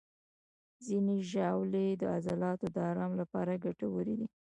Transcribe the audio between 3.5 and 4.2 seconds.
ګټورې